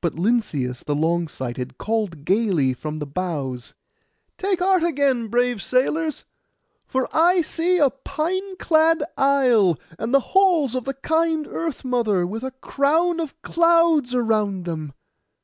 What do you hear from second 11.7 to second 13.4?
mother, with a crown of